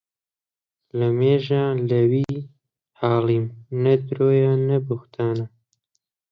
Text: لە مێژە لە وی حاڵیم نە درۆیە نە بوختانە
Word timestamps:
لە 0.97 1.07
مێژە 1.19 1.65
لە 1.89 1.99
وی 2.11 2.29
حاڵیم 2.99 3.45
نە 3.81 3.93
درۆیە 4.07 4.53
نە 4.67 4.77
بوختانە 4.85 5.45